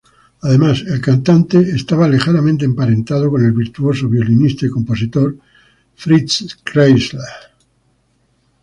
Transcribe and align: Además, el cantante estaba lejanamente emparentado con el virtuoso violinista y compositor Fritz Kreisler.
Además, 0.41 0.81
el 0.87 0.99
cantante 0.99 1.59
estaba 1.59 2.07
lejanamente 2.07 2.65
emparentado 2.65 3.29
con 3.29 3.45
el 3.45 3.51
virtuoso 3.51 4.09
violinista 4.09 4.65
y 4.65 4.69
compositor 4.71 5.37
Fritz 5.93 6.57
Kreisler. 6.63 7.21